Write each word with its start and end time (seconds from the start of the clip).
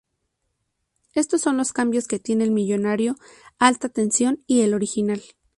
Estos 1.13 1.41
son 1.41 1.57
los 1.57 1.73
cambios 1.73 2.07
que 2.07 2.17
tiene 2.17 2.43
el 2.43 2.49
Millonario 2.49 3.17
Alta 3.59 3.87
Tensión 3.87 4.43
y 4.47 4.61
el 4.61 4.73
original. 4.73 5.21